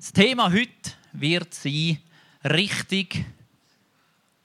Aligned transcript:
Das 0.00 0.14
Thema 0.14 0.50
heute 0.50 0.92
wird 1.12 1.52
sein 1.52 1.98
richtig 2.42 3.22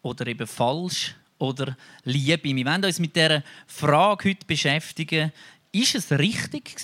oder 0.01 0.27
eben 0.27 0.45
falsch 0.47 1.15
oder 1.37 1.77
Liebe. 2.03 2.53
Wir 2.53 2.65
werden 2.65 2.83
uns 2.83 2.99
mit 2.99 3.15
dieser 3.15 3.41
Frage 3.65 4.31
heute 4.31 4.45
beschäftigen. 4.45 5.31
Ist 5.71 5.95
es 5.95 6.11
richtig 6.11 6.77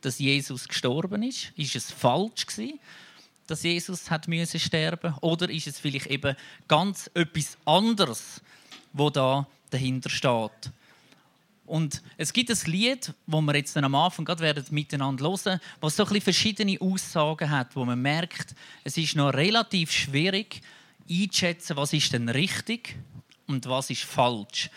dass 0.00 0.18
Jesus 0.18 0.66
gestorben 0.66 1.22
ist? 1.22 1.52
Ist 1.56 1.76
es 1.76 1.92
falsch 1.92 2.46
dass 3.46 3.62
Jesus 3.62 4.10
hat 4.10 4.26
müssen 4.26 4.58
sterben? 4.58 5.14
Oder 5.20 5.50
ist 5.50 5.66
es 5.66 5.78
vielleicht 5.78 6.06
eben 6.06 6.34
ganz 6.66 7.10
etwas 7.12 7.58
anderes, 7.66 8.40
wo 8.94 9.10
da 9.10 9.46
dahinter 9.68 10.08
steht? 10.08 10.72
Und 11.66 12.02
es 12.18 12.32
gibt 12.32 12.50
ein 12.50 12.58
Lied, 12.70 13.12
das 13.26 13.40
wir 13.40 13.56
jetzt 13.56 13.76
am 13.76 13.94
Anfang 13.94 14.24
gerade 14.24 14.64
miteinander 14.70 15.24
hören, 15.24 15.60
was 15.80 15.96
so 15.96 16.04
ein 16.04 16.20
verschiedene 16.20 16.78
Aussagen 16.80 17.50
hat, 17.50 17.74
wo 17.74 17.84
man 17.84 18.00
merkt, 18.00 18.54
es 18.84 18.96
ist 18.98 19.16
noch 19.16 19.32
relativ 19.32 19.90
schwierig 19.90 20.60
einzuschätzen, 21.08 21.76
was 21.76 21.92
ist 21.92 22.12
denn 22.12 22.28
richtig 22.28 22.96
und 23.46 23.66
was 23.66 23.90
ist 23.90 24.02
falsch. 24.02 24.70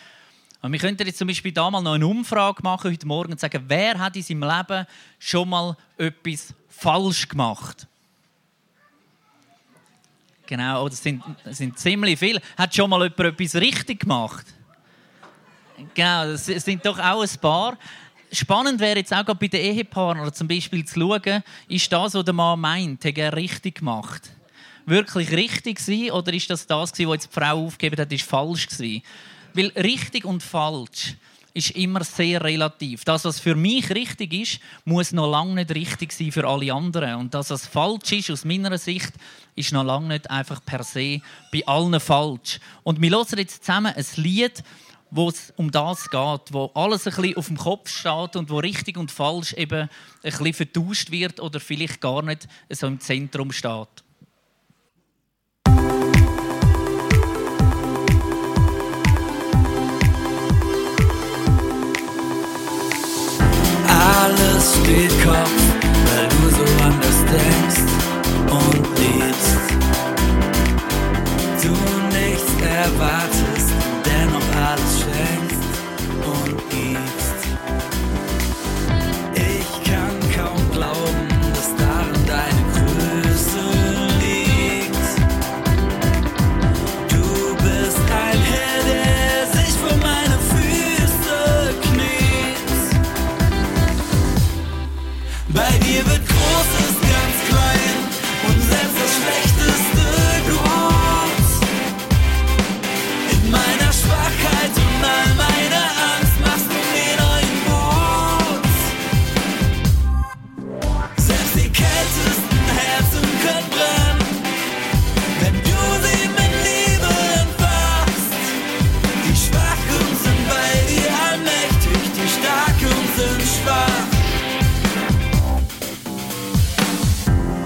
Und 0.60 0.72
wir 0.72 0.78
könnten 0.78 1.06
jetzt 1.06 1.18
zum 1.18 1.28
Beispiel 1.28 1.52
da 1.52 1.70
mal 1.70 1.82
noch 1.82 1.92
eine 1.92 2.06
Umfrage 2.06 2.62
machen 2.62 2.90
heute 2.90 3.06
Morgen 3.06 3.32
und 3.32 3.40
sagen, 3.40 3.64
wer 3.68 3.98
hat 3.98 4.16
in 4.16 4.22
seinem 4.22 4.42
Leben 4.42 4.86
schon 5.18 5.48
mal 5.48 5.76
etwas 5.96 6.54
falsch 6.68 7.28
gemacht? 7.28 7.86
Genau, 10.46 10.84
oh, 10.84 10.88
das 10.88 11.02
sind, 11.02 11.22
das 11.44 11.58
sind 11.58 11.78
ziemlich 11.78 12.18
viele. 12.18 12.40
Hat 12.56 12.74
schon 12.74 12.88
mal 12.88 13.02
jemand 13.02 13.20
etwas 13.20 13.54
richtig 13.60 14.00
gemacht? 14.00 14.46
Genau, 15.94 16.32
das 16.32 16.46
sind 16.46 16.84
doch 16.84 16.98
auch 16.98 17.22
ein 17.22 17.40
paar. 17.40 17.78
Spannend 18.32 18.80
wäre 18.80 18.98
jetzt 18.98 19.14
auch 19.14 19.24
bei 19.24 19.48
den 19.48 19.60
Ehepartnern 19.60 20.32
zum 20.34 20.48
Beispiel 20.48 20.84
zu 20.84 21.00
schauen, 21.00 21.42
ist 21.68 21.92
das, 21.92 22.14
was 22.14 22.24
der 22.24 22.34
Mann 22.34 22.60
meint, 22.60 23.04
hat 23.04 23.16
er 23.16 23.34
richtig 23.34 23.76
gemacht? 23.76 24.30
Wirklich 24.86 25.30
richtig 25.32 25.78
gewesen, 25.78 26.10
oder 26.10 26.32
ist 26.32 26.50
das 26.50 26.66
das, 26.66 26.92
was 26.92 26.98
jetzt 26.98 27.28
die 27.30 27.40
Frau 27.40 27.66
aufgegeben 27.66 28.00
hat, 28.00 28.12
ist 28.12 28.24
falsch 28.24 28.66
gewesen? 28.66 29.02
Weil 29.54 29.68
richtig 29.76 30.24
und 30.24 30.42
falsch 30.42 31.14
ist 31.54 31.70
immer 31.70 32.04
sehr 32.04 32.42
relativ. 32.44 33.04
Das, 33.04 33.24
was 33.24 33.40
für 33.40 33.54
mich 33.54 33.90
richtig 33.90 34.32
ist, 34.32 34.60
muss 34.84 35.12
noch 35.12 35.30
lange 35.30 35.54
nicht 35.54 35.74
richtig 35.74 36.12
sein 36.12 36.30
für 36.30 36.46
alle 36.46 36.72
anderen. 36.72 37.16
Und 37.16 37.34
das, 37.34 37.50
was 37.50 37.66
falsch 37.66 38.12
ist, 38.12 38.30
aus 38.30 38.44
meiner 38.44 38.76
Sicht, 38.78 39.12
ist 39.56 39.72
noch 39.72 39.84
lange 39.84 40.08
nicht 40.08 40.30
einfach 40.30 40.64
per 40.64 40.84
se 40.84 41.20
bei 41.52 41.66
allen 41.66 41.98
falsch. 41.98 42.60
Und 42.82 43.00
wir 43.00 43.10
hören 43.10 43.38
jetzt 43.38 43.64
zusammen 43.64 43.92
ein 43.94 44.06
Lied, 44.16 44.62
wo 45.10 45.28
es 45.28 45.52
um 45.56 45.70
das 45.70 46.10
geht, 46.10 46.52
wo 46.52 46.70
alles 46.74 47.06
ein 47.06 47.14
bisschen 47.14 47.36
auf 47.36 47.46
dem 47.46 47.56
Kopf 47.56 47.88
steht 47.88 48.36
und 48.36 48.50
wo 48.50 48.58
richtig 48.58 48.96
und 48.96 49.10
falsch 49.10 49.54
eben 49.54 49.82
ein 49.82 49.90
bisschen 50.22 50.52
vertauscht 50.52 51.10
wird 51.10 51.40
oder 51.40 51.60
vielleicht 51.60 52.00
gar 52.00 52.22
nicht 52.22 52.46
so 52.70 52.86
im 52.86 53.00
Zentrum 53.00 53.52
steht. 53.52 53.88
Alles 63.86 64.76
steht 64.82 65.22
Kopf, 65.22 65.52
weil 66.04 66.28
du 66.28 66.50
so 66.50 66.64
anders 66.84 67.24
denkst 67.24 67.82
und 68.50 68.98
liebst. 68.98 69.58
Du 71.62 71.72
nichts 72.14 72.52
erwartest 72.62 73.37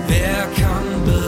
Wer 0.09 0.49
kann 0.61 1.22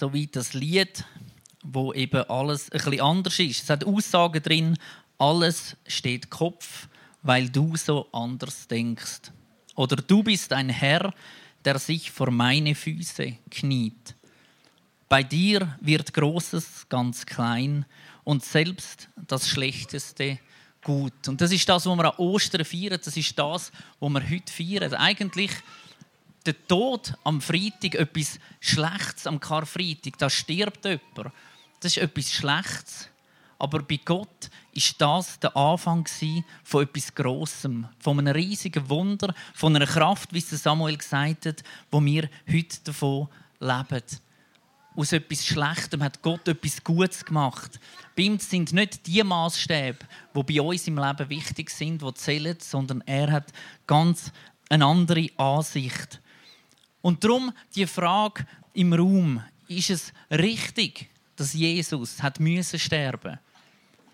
so 0.00 0.14
wie 0.14 0.26
das 0.26 0.54
Lied, 0.54 1.04
wo 1.62 1.92
eben 1.92 2.24
alles 2.30 2.72
ein 2.72 2.78
bisschen 2.78 3.00
anders 3.02 3.38
ist. 3.38 3.64
Es 3.64 3.70
hat 3.70 3.84
Aussagen 3.84 4.42
drin, 4.42 4.78
alles 5.18 5.76
steht 5.86 6.30
Kopf, 6.30 6.88
weil 7.22 7.50
du 7.50 7.76
so 7.76 8.08
anders 8.10 8.66
denkst. 8.66 9.30
Oder 9.76 9.96
du 9.96 10.22
bist 10.22 10.54
ein 10.54 10.70
Herr, 10.70 11.12
der 11.66 11.78
sich 11.78 12.10
vor 12.10 12.30
meine 12.30 12.74
Füße 12.74 13.36
kniet. 13.50 14.14
Bei 15.10 15.22
dir 15.22 15.76
wird 15.82 16.14
Großes 16.14 16.88
ganz 16.88 17.26
klein 17.26 17.84
und 18.24 18.42
selbst 18.42 19.10
das 19.28 19.48
Schlechteste 19.48 20.38
gut. 20.82 21.28
Und 21.28 21.42
das 21.42 21.52
ist 21.52 21.68
das, 21.68 21.84
was 21.84 21.96
wir 21.96 22.04
an 22.06 22.16
Ostern 22.16 22.64
feiern. 22.64 22.98
Das 23.04 23.18
ist 23.18 23.38
das, 23.38 23.70
was 23.98 24.10
wir 24.10 24.30
heute 24.30 24.50
feiern. 24.50 24.94
Eigentlich 24.94 25.50
der 26.46 26.66
Tod 26.66 27.14
am 27.24 27.40
Freitag 27.40 27.94
etwas 27.94 28.38
Schlechtes 28.60 29.26
am 29.26 29.40
Karfreitag. 29.40 30.18
Da 30.18 30.30
stirbt 30.30 30.84
jemand. 30.84 31.32
Das 31.80 31.96
ist 31.96 32.02
etwas 32.02 32.32
Schlechtes. 32.32 33.08
Aber 33.58 33.80
bei 33.82 34.00
Gott 34.02 34.48
ist 34.72 34.98
das 35.00 35.38
der 35.38 35.54
Anfang 35.54 36.06
von 36.64 36.82
etwas 36.82 37.14
Grossem, 37.14 37.86
von 37.98 38.18
einem 38.18 38.34
riesigen 38.34 38.88
Wunder, 38.88 39.34
von 39.54 39.76
einer 39.76 39.86
Kraft, 39.86 40.32
wie 40.32 40.40
Samuel 40.40 40.96
gesagt 40.96 41.44
hat, 41.44 41.62
wo 41.90 42.02
wir 42.02 42.30
heute 42.50 42.78
davon 42.84 43.28
leben. 43.58 44.02
Aus 44.96 45.12
etwas 45.12 45.46
Schlechtem 45.46 46.02
hat 46.02 46.22
Gott 46.22 46.48
etwas 46.48 46.82
Gutes 46.82 47.24
gemacht. 47.24 47.78
Bei 48.16 48.24
ihm 48.24 48.38
sind 48.38 48.72
nicht 48.72 49.06
die 49.06 49.22
Maßstäbe, 49.22 49.98
die 50.34 50.42
bei 50.42 50.62
uns 50.62 50.88
im 50.88 50.98
Leben 50.98 51.28
wichtig 51.28 51.70
sind, 51.70 52.02
die 52.02 52.14
zählen, 52.14 52.56
sondern 52.58 53.02
er 53.06 53.30
hat 53.30 53.52
ganz 53.86 54.32
eine 54.70 54.86
andere 54.86 55.28
Ansicht. 55.36 56.20
Und 57.02 57.22
darum 57.24 57.52
die 57.74 57.86
Frage 57.86 58.46
im 58.72 58.92
Raum: 58.92 59.42
Ist 59.68 59.90
es 59.90 60.12
richtig, 60.30 61.08
dass 61.36 61.52
Jesus 61.52 62.22
hat 62.22 62.40
müssen 62.40 62.78
sterben? 62.78 63.38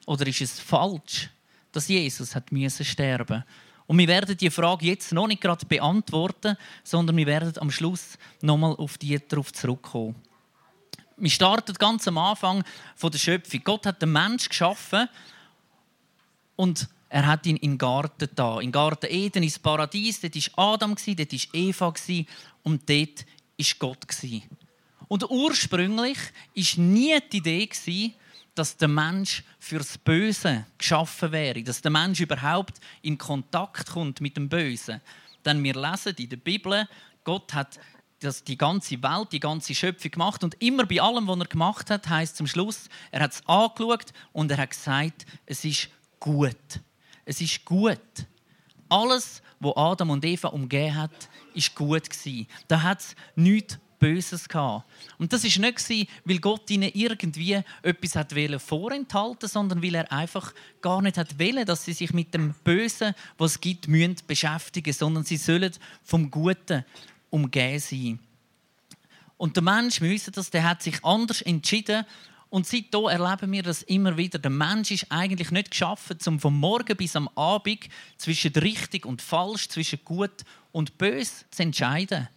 Oder 0.06 0.26
ist 0.26 0.40
es 0.40 0.60
falsch, 0.60 1.30
dass 1.72 1.88
Jesus 1.88 2.34
hat 2.34 2.52
müssen 2.52 2.84
sterben? 2.84 3.44
Und 3.86 3.98
wir 3.98 4.08
werden 4.08 4.36
die 4.36 4.50
Frage 4.50 4.86
jetzt 4.86 5.12
noch 5.12 5.28
nicht 5.28 5.40
gerade 5.40 5.64
beantworten, 5.64 6.56
sondern 6.82 7.16
wir 7.16 7.26
werden 7.26 7.56
am 7.58 7.70
Schluss 7.70 8.18
nochmal 8.40 8.74
auf 8.76 8.98
die 8.98 9.18
darauf 9.28 9.52
zurückkommen. 9.52 10.16
Wir 11.16 11.30
starten 11.30 11.74
ganz 11.74 12.06
am 12.08 12.18
Anfang 12.18 12.62
von 12.94 13.10
der 13.10 13.18
Schöpfung. 13.18 13.60
Gott 13.64 13.86
hat 13.86 14.02
den 14.02 14.12
Mensch 14.12 14.48
geschaffen 14.48 15.08
und 16.56 16.88
er 17.16 17.26
hat 17.26 17.46
ihn 17.46 17.56
im 17.56 17.78
Garten 17.78 18.28
da. 18.34 18.60
Im 18.60 18.70
Garten 18.70 19.06
Eden 19.08 19.42
ins 19.42 19.58
Paradies. 19.58 20.20
Dort 20.20 20.36
war 20.36 20.74
Adam, 20.74 20.94
dort 20.94 21.32
war 21.32 21.54
Eva 21.54 21.94
und 22.62 22.90
dort 22.90 23.26
war 23.56 23.66
Gott. 23.78 24.06
Und 25.08 25.30
ursprünglich 25.30 26.18
war 26.18 26.84
nie 26.84 27.18
die 27.32 27.38
Idee, 27.38 28.12
dass 28.54 28.76
der 28.76 28.88
Mensch 28.88 29.44
fürs 29.58 29.96
Böse 29.96 30.66
geschaffen 30.76 31.32
wäre, 31.32 31.62
dass 31.62 31.80
der 31.80 31.90
Mensch 31.90 32.20
überhaupt 32.20 32.80
in 33.00 33.16
Kontakt 33.16 33.92
kommt 33.92 34.20
mit 34.20 34.36
dem 34.36 34.50
Bösen. 34.50 35.00
Denn 35.42 35.64
wir 35.64 35.74
lesen 35.74 36.16
in 36.18 36.28
der 36.28 36.36
Bibel, 36.36 36.86
Gott 37.24 37.54
hat 37.54 37.80
das, 38.18 38.44
die 38.44 38.58
ganze 38.58 39.02
Welt, 39.02 39.32
die 39.32 39.40
ganze 39.40 39.74
Schöpfung 39.74 40.10
gemacht 40.10 40.44
und 40.44 40.60
immer 40.60 40.84
bei 40.84 41.00
allem, 41.00 41.26
was 41.26 41.38
er 41.38 41.46
gemacht 41.46 41.88
hat, 41.88 42.10
heißt 42.10 42.36
zum 42.36 42.46
Schluss, 42.46 42.90
er 43.10 43.22
hat 43.22 43.32
es 43.32 43.46
angeschaut 43.46 44.12
und 44.34 44.50
er 44.50 44.58
hat 44.58 44.70
gesagt, 44.70 45.24
es 45.46 45.64
ist 45.64 45.88
gut. 46.20 46.82
Es 47.26 47.40
ist 47.40 47.64
gut. 47.64 47.98
Alles, 48.88 49.42
was 49.60 49.76
Adam 49.76 50.10
und 50.10 50.24
Eva 50.24 50.48
umgeben 50.48 50.94
hat, 50.94 51.28
ist 51.52 51.74
gut. 51.74 52.08
Da 52.68 52.82
hat 52.82 53.00
es 53.00 53.16
nichts 53.34 53.78
Böses 53.98 54.48
gehabt. 54.48 54.88
Und 55.18 55.32
das 55.32 55.42
ist 55.44 55.58
nicht 55.58 56.08
weil 56.24 56.38
Gott 56.38 56.70
ihnen 56.70 56.90
irgendwie 56.94 57.60
etwas 57.82 58.14
hat 58.14 58.32
vorenthalten, 58.60 59.48
sondern 59.48 59.82
weil 59.82 59.96
er 59.96 60.12
einfach 60.12 60.54
gar 60.80 61.02
nicht 61.02 61.18
hat 61.18 61.38
wollen, 61.38 61.66
dass 61.66 61.84
sie 61.84 61.94
sich 61.94 62.12
mit 62.12 62.32
dem 62.32 62.54
Bösen, 62.62 63.14
was 63.38 63.52
es 63.52 63.60
gibt, 63.60 63.88
müssen 63.88 64.16
beschäftigen, 64.26 64.92
sondern 64.92 65.24
sie 65.24 65.36
sollen 65.36 65.72
vom 66.04 66.30
Guten 66.30 66.84
umgeben 67.30 67.80
sein. 67.80 68.18
Und 69.36 69.56
der 69.56 69.62
Mensch, 69.62 70.00
wir 70.00 70.10
wissen 70.10 70.32
das, 70.32 70.50
der 70.50 70.64
hat 70.64 70.82
sich 70.82 71.04
anders 71.04 71.42
entschieden 71.42 72.04
und 72.56 72.66
seitdem 72.66 73.04
erleben 73.04 73.52
wir 73.52 73.62
das 73.62 73.82
immer 73.82 74.16
wieder. 74.16 74.38
Der 74.38 74.50
Mensch 74.50 74.90
ist 74.90 75.12
eigentlich 75.12 75.50
nicht 75.50 75.72
geschaffen, 75.72 76.16
um 76.24 76.40
vom 76.40 76.58
Morgen 76.58 76.96
bis 76.96 77.14
am 77.14 77.28
Abend 77.34 77.80
zwischen 78.16 78.50
richtig 78.54 79.04
und 79.04 79.20
falsch, 79.20 79.68
zwischen 79.68 79.98
gut 80.06 80.42
und 80.72 80.96
böse 80.96 81.44
zu 81.50 81.62
entscheiden. 81.64 82.28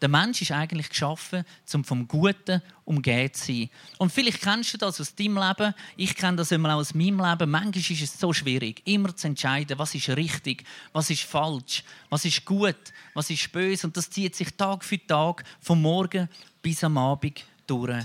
Der 0.00 0.08
Mensch 0.08 0.42
ist 0.42 0.52
eigentlich 0.52 0.90
geschaffen, 0.90 1.44
um 1.72 1.82
vom 1.82 2.06
Guten 2.06 2.62
umgeben 2.84 3.34
zu 3.34 3.46
sein. 3.46 3.70
Und 3.98 4.12
vielleicht 4.12 4.42
kennst 4.42 4.74
du 4.74 4.78
das 4.78 5.00
aus 5.00 5.16
deinem 5.16 5.38
Leben. 5.38 5.74
Ich 5.96 6.14
kenne 6.14 6.36
das 6.36 6.52
immer 6.52 6.72
auch 6.76 6.78
aus 6.78 6.94
meinem 6.94 7.18
Leben. 7.18 7.50
Manchmal 7.50 7.78
ist 7.78 8.00
es 8.00 8.16
so 8.16 8.32
schwierig, 8.32 8.80
immer 8.84 9.16
zu 9.16 9.26
entscheiden, 9.26 9.76
was 9.76 9.92
ist 9.96 10.08
richtig, 10.10 10.62
was 10.92 11.10
ist 11.10 11.24
falsch, 11.24 11.82
was 12.10 12.24
ist 12.24 12.44
gut, 12.44 12.76
was 13.12 13.28
ist 13.28 13.50
böse. 13.50 13.88
Und 13.88 13.96
das 13.96 14.08
zieht 14.08 14.36
sich 14.36 14.54
Tag 14.54 14.84
für 14.84 15.04
Tag, 15.04 15.42
vom 15.60 15.82
Morgen 15.82 16.28
bis 16.62 16.84
am 16.84 16.96
Abend 16.96 17.44
durch. 17.66 18.04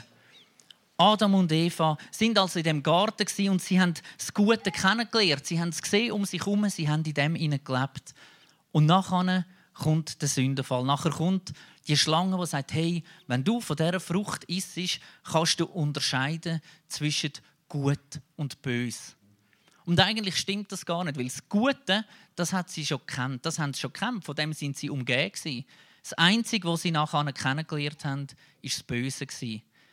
Adam 1.00 1.34
und 1.34 1.50
Eva 1.54 1.98
sind 2.12 2.38
also 2.38 2.60
in 2.60 2.66
dem 2.66 2.84
Garten 2.84 3.26
und 3.50 3.62
sie 3.62 3.80
haben 3.80 3.94
das 4.18 4.34
Gute 4.34 4.70
kennengelernt. 4.70 5.46
Sie 5.46 5.58
haben 5.58 5.70
es 5.70 5.82
gesehen 5.82 6.12
um 6.12 6.26
sich 6.26 6.42
herum, 6.42 6.68
sie 6.70 6.90
haben 6.90 7.06
in 7.06 7.14
dem 7.14 7.36
gelebt. 7.36 8.14
Und 8.74 8.86
nachher 8.86 9.46
kommt 9.74 10.22
der 10.22 10.28
Sündenfall. 10.28 10.84
Nachher 10.84 11.12
kommt 11.12 11.54
die 11.88 11.96
Schlange, 11.96 12.38
die 12.38 12.46
sagt, 12.46 12.74
hey, 12.74 13.04
wenn 13.28 13.46
du 13.46 13.62
von 13.62 13.78
dieser 13.78 14.02
Frucht 14.02 14.44
isst, 14.44 15.00
kannst 15.24 15.62
du 15.62 15.68
unterscheiden 15.68 16.60
zwischen 16.90 17.32
gut 17.70 18.20
und 18.36 18.62
böse. 18.62 19.14
Und 19.86 20.02
eigentlich 20.02 20.36
stimmt 20.36 20.70
das 20.74 20.86
gar 20.86 21.06
nicht, 21.06 21.18
weil 21.18 21.30
das 21.30 21.48
Gute, 21.48 22.04
das 22.36 22.52
hat 22.52 22.70
sie 22.70 22.86
schon 22.86 23.06
kennt, 23.08 23.46
das 23.46 23.58
haben 23.58 23.74
sie 23.74 23.80
schon 23.80 23.94
kennt, 23.94 24.26
von 24.26 24.36
dem 24.36 24.52
sind 24.52 24.76
sie 24.76 24.90
umgeben 24.90 25.66
Das 26.04 26.14
Einzige, 26.14 26.68
was 26.68 26.82
sie 26.82 26.92
nachher 26.92 27.32
kennengelernt 27.32 28.04
haben, 28.04 28.28
ist 28.62 28.76
das 28.76 28.84
Böse 28.84 29.26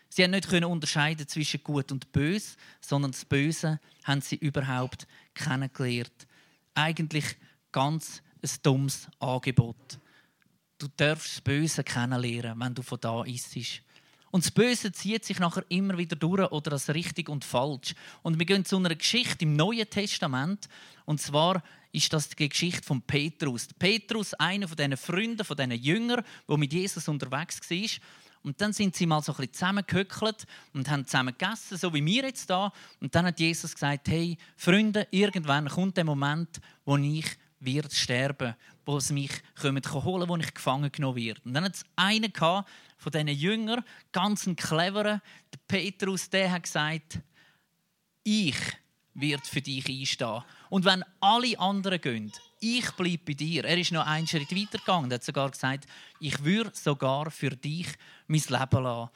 Sie 0.08 0.22
haben 0.24 0.30
nicht 0.30 0.50
unterscheiden 0.52 1.28
zwischen 1.28 1.62
Gut 1.62 1.92
und 1.92 2.12
Böse, 2.12 2.56
sondern 2.80 3.12
das 3.12 3.24
Böse 3.24 3.80
haben 4.04 4.20
sie 4.20 4.36
überhaupt 4.36 5.06
kennengelernt. 5.34 6.26
Eigentlich 6.74 7.36
ganz 7.72 8.22
ein 8.42 8.50
dummes 8.62 9.08
Angebot. 9.18 9.98
Du 10.78 10.88
darfst 10.96 11.36
das 11.36 11.40
Böse 11.40 11.84
kennenlernen, 11.84 12.58
wenn 12.60 12.74
du 12.74 12.82
von 12.82 13.00
da 13.00 13.24
isst. 13.24 13.56
Und 14.30 14.44
das 14.44 14.50
Böse 14.50 14.92
zieht 14.92 15.24
sich 15.24 15.38
nachher 15.38 15.64
immer 15.68 15.96
wieder 15.96 16.16
durch 16.16 16.50
oder 16.50 16.70
das 16.70 16.90
richtig 16.90 17.28
und 17.28 17.44
falsch. 17.44 17.94
Und 18.22 18.38
wir 18.38 18.44
gehen 18.44 18.64
zu 18.64 18.76
einer 18.76 18.94
Geschichte 18.94 19.44
im 19.44 19.54
Neuen 19.56 19.88
Testament. 19.88 20.68
Und 21.06 21.20
zwar 21.20 21.62
ist 21.92 22.12
das 22.12 22.28
die 22.28 22.48
Geschichte 22.48 22.82
von 22.82 23.00
Petrus. 23.00 23.68
Petrus, 23.78 24.34
einer 24.34 24.68
von 24.68 24.76
diesen 24.76 24.96
Freunden, 24.98 25.44
von 25.44 25.56
diesen 25.56 25.72
Jüngern, 25.72 26.24
der 26.46 26.56
mit 26.58 26.72
Jesus 26.72 27.08
unterwegs 27.08 27.60
war. 27.70 27.88
Und 28.46 28.60
dann 28.60 28.72
sind 28.72 28.94
sie 28.94 29.06
mal 29.06 29.20
so 29.22 29.32
ein 29.32 29.38
bisschen 29.38 29.54
zusammengehöckelt 29.54 30.46
und 30.72 30.88
haben 30.88 31.04
zusammen 31.04 31.34
gegessen, 31.36 31.76
so 31.76 31.92
wie 31.92 32.06
wir 32.06 32.22
jetzt 32.26 32.48
da. 32.48 32.72
Und 33.00 33.12
dann 33.12 33.26
hat 33.26 33.40
Jesus 33.40 33.74
gesagt: 33.74 34.06
Hey, 34.06 34.38
Freunde, 34.56 35.08
irgendwann 35.10 35.68
kommt 35.68 35.96
der 35.96 36.04
Moment, 36.04 36.60
wo 36.84 36.96
ich 36.96 37.26
wird 37.58 37.92
sterben, 37.92 38.54
wo 38.84 39.00
sie 39.00 39.14
mich 39.14 39.32
kommen 39.60 39.82
holen, 39.92 40.28
wo 40.28 40.36
ich 40.36 40.54
gefangen 40.54 40.92
genommen 40.92 41.16
werde. 41.16 41.40
Und 41.44 41.54
dann 41.54 41.64
hat 41.64 41.74
es 41.74 41.84
einen 41.96 42.32
von 42.32 43.12
diesen 43.12 43.28
Jüngern, 43.28 43.82
ganz 44.12 44.46
ein 44.46 44.54
cleverer, 44.54 45.20
der 45.52 45.58
Petrus, 45.66 46.30
der 46.30 46.52
hat 46.52 46.62
gesagt, 46.62 47.18
ich 48.22 48.56
werde 49.14 49.44
für 49.44 49.60
dich 49.60 49.88
einstehen. 49.88 50.44
Und 50.70 50.84
wenn 50.84 51.02
alle 51.18 51.58
anderen 51.58 52.00
gehen, 52.00 52.32
ich 52.60 52.90
bleibe 52.92 53.22
bei 53.26 53.34
dir. 53.34 53.64
Er 53.64 53.78
ist 53.78 53.92
noch 53.92 54.06
einen 54.06 54.26
Schritt 54.26 54.54
weiter 54.54 54.78
gegangen. 54.78 55.10
Er 55.10 55.16
hat 55.16 55.24
sogar 55.24 55.50
gesagt, 55.50 55.86
ich 56.20 56.42
würde 56.42 56.72
sogar 56.74 57.30
für 57.30 57.50
dich 57.50 57.86
mein 58.26 58.42
Leben 58.48 58.82
lassen. 58.82 59.10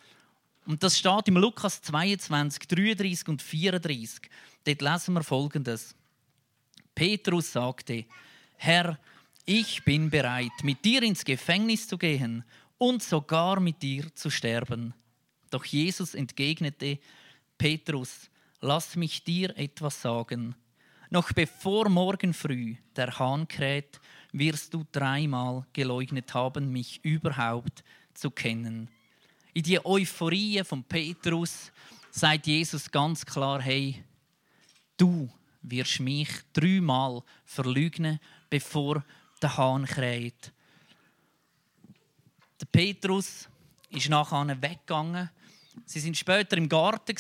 Und 0.67 0.83
das 0.83 0.99
steht 0.99 1.29
im 1.29 1.37
Lukas 1.37 1.83
22, 1.83 2.69
33 2.69 3.29
und 3.29 3.43
34. 3.43 4.31
Dort 4.65 4.83
lesen 4.83 5.15
wir 5.15 5.23
Folgendes. 5.23 5.95
Petrus 6.95 7.53
sagte, 7.53 8.05
Herr, 8.57 8.99
ich 9.47 9.85
bin 9.85 10.11
bereit, 10.11 10.53
mit 10.63 10.85
dir 10.85 11.03
ins 11.03 11.25
Gefängnis 11.25 11.89
zu 11.89 11.97
gehen 11.97 12.45
und 12.79 13.03
sogar 13.03 13.59
mit 13.59 13.83
dir 13.83 14.15
zu 14.15 14.31
sterben. 14.31 14.95
Doch 15.51 15.65
Jesus 15.65 16.15
entgegnete, 16.15 16.99
Petrus, 17.59 18.31
lass 18.61 18.97
mich 18.97 19.25
dir 19.25 19.57
etwas 19.57 20.01
sagen. 20.01 20.55
Noch 21.11 21.33
bevor 21.33 21.89
morgen 21.89 22.33
früh 22.33 22.77
der 22.95 23.19
Hahn 23.19 23.49
kräht, 23.49 24.01
wirst 24.33 24.73
du 24.73 24.85
dreimal 24.93 25.67
geleugnet 25.73 26.33
haben, 26.35 26.71
mich 26.71 27.05
überhaupt 27.05 27.83
zu 28.15 28.31
kennen. 28.31 28.89
In 29.53 29.63
die 29.63 29.85
Euphorie 29.85 30.63
von 30.65 30.85
Petrus 30.85 31.73
sagt 32.11 32.47
Jesus 32.47 32.91
ganz 32.91 33.25
klar: 33.25 33.61
Hey, 33.61 34.05
du 34.97 35.29
wirst 35.63 36.01
mich 36.01 36.29
dreimal 36.53 37.23
verlügnen, 37.45 38.21
bevor 38.49 39.05
der 39.43 39.57
Hahn 39.57 39.87
kräht. 39.87 40.53
Der 42.61 42.67
Petrus 42.67 43.49
ist 43.91 44.09
nachher 44.09 44.63
weggegangen 44.63 45.31
Sie 45.87 46.01
sind 46.01 46.17
später 46.17 46.57
im 46.57 46.69
Garten 46.69 47.17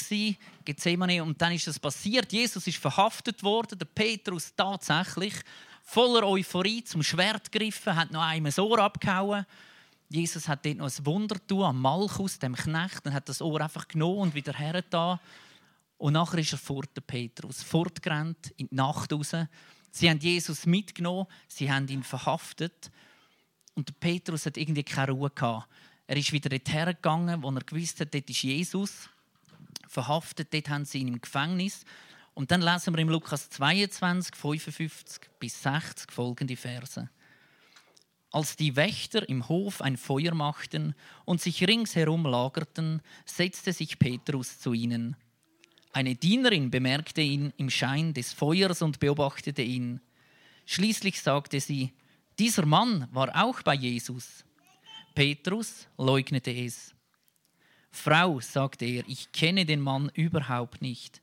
und 1.22 1.42
dann 1.42 1.52
ist 1.52 1.66
das 1.66 1.78
passiert. 1.78 2.32
Jesus 2.32 2.66
ist 2.66 2.78
verhaftet 2.78 3.42
worden, 3.42 3.78
der 3.78 3.86
Petrus 3.86 4.54
tatsächlich 4.54 5.34
voller 5.82 6.26
Euphorie 6.26 6.84
zum 6.84 7.02
Schwert 7.02 7.50
gegriffen, 7.50 7.96
hat 7.96 8.10
noch 8.10 8.22
einem 8.22 8.46
das 8.46 8.58
Ohr 8.58 8.78
abgehauen. 8.78 9.46
Jesus 10.10 10.48
hat 10.48 10.66
dort 10.66 10.78
noch 10.78 10.86
ein 10.86 11.06
Wunder 11.06 11.36
tun 11.46 11.62
am 11.62 11.80
Malchus, 11.80 12.38
dem 12.38 12.56
Knecht, 12.56 13.06
und 13.06 13.14
hat 13.14 13.28
das 13.28 13.40
Ohr 13.40 13.60
einfach 13.60 13.86
genommen 13.86 14.18
und 14.18 14.34
wieder 14.34 14.52
hergetan. 14.52 15.20
Und 15.98 16.14
nachher 16.14 16.38
ist 16.38 16.52
er 16.52 16.58
fort, 16.58 16.90
der 16.96 17.02
Petrus, 17.02 17.62
fortgerannt 17.62 18.52
in 18.56 18.68
die 18.68 18.74
Nacht 18.74 19.12
raus. 19.12 19.36
Sie 19.92 20.10
haben 20.10 20.18
Jesus 20.18 20.66
mitgenommen, 20.66 21.26
sie 21.46 21.70
haben 21.70 21.86
ihn 21.88 22.02
verhaftet. 22.02 22.90
Und 23.74 23.88
der 23.88 23.94
Petrus 23.94 24.46
hat 24.46 24.56
irgendwie 24.56 24.82
keine 24.82 25.12
Ruhe 25.12 25.30
gehabt. 25.30 25.68
Er 26.08 26.16
ist 26.16 26.32
wieder 26.32 26.48
dorthin 26.50 26.86
gegangen, 26.86 27.42
wo 27.42 27.50
er 27.50 27.60
gewusst 27.60 28.00
hat, 28.00 28.12
dort 28.12 28.28
ist 28.28 28.42
Jesus. 28.42 29.08
Verhaftet, 29.86 30.52
dort 30.52 30.68
haben 30.68 30.84
sie 30.84 30.98
ihn 30.98 31.08
im 31.08 31.20
Gefängnis. 31.20 31.84
Und 32.34 32.50
dann 32.50 32.62
lesen 32.62 32.94
wir 32.94 32.98
im 32.98 33.10
Lukas 33.10 33.48
22, 33.50 34.34
55 34.34 35.30
bis 35.38 35.62
60 35.62 36.10
folgende 36.10 36.56
Verse. 36.56 37.08
Als 38.32 38.56
die 38.56 38.76
Wächter 38.76 39.28
im 39.28 39.48
Hof 39.48 39.82
ein 39.82 39.96
Feuer 39.96 40.34
machten 40.34 40.94
und 41.24 41.40
sich 41.40 41.66
ringsherum 41.66 42.24
lagerten, 42.24 43.02
setzte 43.24 43.72
sich 43.72 43.98
Petrus 43.98 44.60
zu 44.60 44.72
ihnen. 44.72 45.16
Eine 45.92 46.14
Dienerin 46.14 46.70
bemerkte 46.70 47.20
ihn 47.20 47.52
im 47.56 47.70
Schein 47.70 48.14
des 48.14 48.32
Feuers 48.32 48.82
und 48.82 49.00
beobachtete 49.00 49.62
ihn. 49.62 50.00
Schließlich 50.64 51.20
sagte 51.20 51.58
sie, 51.58 51.92
dieser 52.38 52.64
Mann 52.64 53.08
war 53.10 53.44
auch 53.44 53.62
bei 53.62 53.74
Jesus. 53.74 54.44
Petrus 55.16 55.88
leugnete 55.98 56.52
es. 56.52 56.94
Frau, 57.90 58.38
sagte 58.38 58.84
er, 58.84 59.02
ich 59.08 59.32
kenne 59.32 59.66
den 59.66 59.80
Mann 59.80 60.10
überhaupt 60.14 60.80
nicht. 60.80 61.20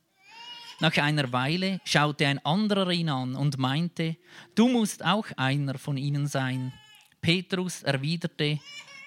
Nach 0.80 0.96
einer 0.98 1.32
Weile 1.32 1.80
schaute 1.84 2.26
ein 2.26 2.44
anderer 2.44 2.90
ihn 2.90 3.08
an 3.08 3.34
und 3.34 3.56
meinte, 3.56 4.16
du 4.54 4.68
musst 4.68 5.02
auch 5.02 5.26
einer 5.36 5.78
von 5.78 5.96
ihnen 5.96 6.26
sein. 6.26 6.72
Petrus 7.20 7.82
erwiderte, 7.82 8.58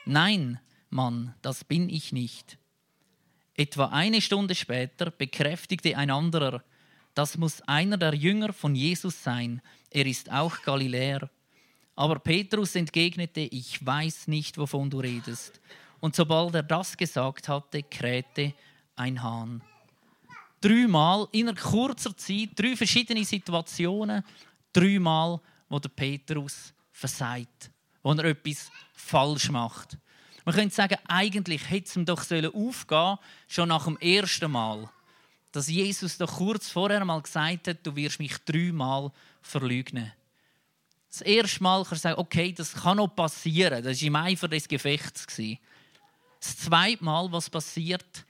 nein, 0.05 0.59
Mann, 0.89 1.33
das 1.41 1.63
bin 1.63 1.89
ich 1.89 2.11
nicht. 2.11 2.57
Etwa 3.55 3.87
eine 3.87 4.21
Stunde 4.21 4.55
später 4.55 5.11
bekräftigte 5.11 5.97
ein 5.97 6.09
anderer, 6.09 6.63
das 7.13 7.37
muss 7.37 7.61
einer 7.63 7.97
der 7.97 8.13
Jünger 8.15 8.53
von 8.53 8.75
Jesus 8.75 9.21
sein, 9.21 9.61
er 9.89 10.05
ist 10.05 10.31
auch 10.31 10.61
Galiläer. 10.61 11.29
Aber 11.95 12.19
Petrus 12.19 12.75
entgegnete, 12.75 13.41
ich 13.41 13.85
weiß 13.85 14.27
nicht, 14.27 14.57
wovon 14.57 14.89
du 14.89 14.99
redest. 14.99 15.59
Und 15.99 16.15
sobald 16.15 16.55
er 16.55 16.63
das 16.63 16.95
gesagt 16.95 17.47
hatte, 17.47 17.83
krähte 17.83 18.53
ein 18.95 19.21
Hahn. 19.21 19.61
Dreimal 20.61 21.27
in 21.31 21.53
kurzer 21.55 22.15
Zeit, 22.15 22.49
drei 22.55 22.75
verschiedene 22.75 23.25
Situationen, 23.25 24.23
dreimal, 24.71 25.39
wo 25.67 25.79
der 25.79 25.89
Petrus 25.89 26.73
versagt, 26.91 27.70
wo 28.03 28.13
er 28.13 28.25
etwas 28.25 28.71
falsch 28.93 29.49
macht. 29.49 29.97
Man 30.45 30.55
könnte 30.55 30.73
sagen, 30.75 30.97
eigentlich 31.07 31.69
hätte 31.69 31.87
es 31.87 31.95
ihm 31.95 32.05
doch 32.05 32.21
aufgehen 32.21 33.17
schon 33.47 33.69
nach 33.69 33.85
dem 33.85 33.97
ersten 33.97 34.51
Mal. 34.51 34.89
Dass 35.51 35.67
Jesus 35.67 36.17
doch 36.17 36.37
kurz 36.37 36.69
vorher 36.69 37.03
mal 37.05 37.21
gesagt 37.21 37.67
hat, 37.67 37.85
du 37.85 37.95
wirst 37.95 38.19
mich 38.19 38.37
dreimal 38.45 39.11
verleugnen. 39.41 40.11
Das 41.09 41.21
erste 41.21 41.61
Mal 41.61 41.83
kann 41.83 41.97
er 41.97 41.99
sagen, 41.99 42.19
okay, 42.19 42.53
das 42.53 42.73
kann 42.73 42.97
noch 42.97 43.09
passieren. 43.09 43.83
Das 43.83 44.01
war 44.01 44.07
im 44.07 44.15
Eifer 44.15 44.47
des 44.47 44.67
Gefechts. 44.67 45.27
Das 46.39 46.57
zweite 46.57 47.03
Mal, 47.03 47.31
was 47.31 47.49
passiert, 47.49 48.25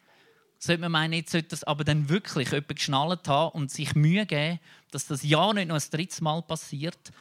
sollte 0.57 0.81
man 0.81 0.91
meinen, 0.91 1.13
jetzt 1.13 1.31
sollte 1.31 1.49
das 1.49 1.63
aber 1.63 1.83
dann 1.83 2.09
wirklich 2.09 2.51
jemand 2.51 2.67
geschnallt 2.69 3.27
haben 3.27 3.51
und 3.53 3.71
sich 3.71 3.95
Mühe 3.95 4.25
geben, 4.25 4.59
dass 4.91 5.07
das 5.07 5.23
ja 5.23 5.53
nicht 5.53 5.67
noch 5.67 5.75
ein 5.75 5.89
drittes 5.91 6.21
Mal 6.21 6.41
passiert 6.41 7.11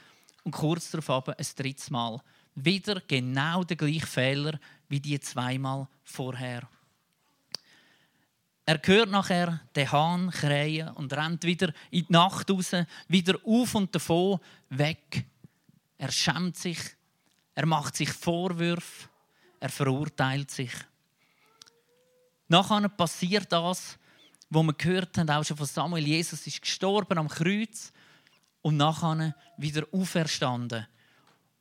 und 0.44 0.52
kurz 0.52 0.90
darauf 0.90 1.28
ein 1.28 1.46
drittes 1.56 1.90
Mal. 1.90 2.20
Wieder 2.54 3.00
genau 3.06 3.64
der 3.64 3.76
gleiche 3.76 4.06
Fehler 4.06 4.58
wie 4.88 5.00
die 5.00 5.18
zweimal 5.20 5.88
vorher. 6.02 6.68
Er 8.66 8.80
hört 8.84 9.10
nachher 9.10 9.60
den 9.74 9.90
Hahn 9.90 10.30
krähen 10.30 10.88
und 10.90 11.12
rennt 11.12 11.44
wieder 11.44 11.72
in 11.90 12.06
die 12.06 12.12
Nacht 12.12 12.50
raus, 12.50 12.72
wieder 13.08 13.38
auf 13.44 13.74
und 13.74 13.94
davon, 13.94 14.38
weg 14.68 15.24
er 16.00 16.10
schämt 16.10 16.56
sich, 16.56 16.78
er 17.54 17.66
macht 17.66 17.94
sich 17.94 18.10
Vorwürfe, 18.10 19.08
er 19.60 19.68
verurteilt 19.68 20.50
sich. 20.50 20.72
Nachher 22.48 22.88
passiert 22.88 23.52
das, 23.52 23.98
wo 24.48 24.62
wir 24.62 24.72
gehört 24.72 25.18
haben, 25.18 25.28
auch 25.28 25.44
schon 25.44 25.58
von 25.58 25.66
Samuel, 25.66 26.06
Jesus 26.06 26.46
ist 26.46 26.62
gestorben 26.62 27.18
am 27.18 27.28
Kreuz 27.28 27.92
und 28.62 28.78
nachher 28.78 29.36
wieder 29.58 29.86
auferstanden. 29.92 30.86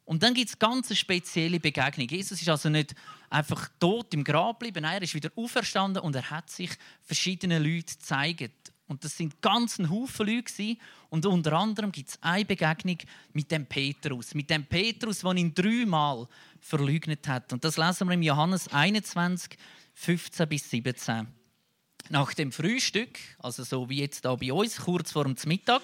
Und 0.10 0.24
dann 0.24 0.34
gibt 0.34 0.50
es 0.50 0.58
ganz 0.58 0.98
spezielle 0.98 1.60
Begegnung. 1.60 2.08
Jesus 2.08 2.42
ist 2.42 2.50
also 2.50 2.68
nicht 2.68 2.96
einfach 3.30 3.70
tot 3.80 4.12
im 4.16 4.24
Grab 4.24 4.60
geblieben, 4.60 4.84
er 4.84 5.04
ist 5.04 5.14
wieder 5.14 5.30
auferstanden 5.36 6.02
und 6.02 6.16
er 6.16 6.32
hat 6.32 6.50
sich 6.50 6.72
verschiedenen 7.04 7.64
Leuten 7.64 7.94
gezeigt. 8.00 8.72
Und 8.88 9.04
das 9.04 9.16
sind 9.16 9.40
ganzen 9.40 9.88
Haufen 9.92 10.26
Leute. 10.26 10.78
Und 11.12 11.28
unter 11.28 11.54
anderem 11.54 11.92
gibt 11.92 12.10
es 12.10 12.24
eine 12.24 12.44
Begegnung 12.44 12.98
mit 13.34 13.52
dem 13.52 13.68
Petrus. 13.68 14.34
Mit 14.34 14.50
dem 14.50 14.66
Petrus, 14.66 15.20
der 15.20 15.36
ihn 15.36 15.54
dreimal 15.54 16.28
verleugnet 16.60 17.28
hat. 17.28 17.54
Und 17.54 17.64
das 17.64 17.78
lesen 17.78 18.08
wir 18.08 18.16
im 18.16 18.24
Johannes 18.24 18.68
21, 18.68 19.60
15 19.94 20.50
bis 20.50 20.72
17. 20.72 21.28
Nach 22.10 22.34
dem 22.34 22.52
Frühstück, 22.52 23.20
also 23.38 23.64
so 23.64 23.88
wie 23.92 24.00
jetzt 24.00 24.26
da 24.26 24.34
bei 24.34 24.52
uns, 24.52 24.78
kurz 24.78 25.12
vor 25.12 25.26
dem 25.26 25.36
Mittag, 25.46 25.84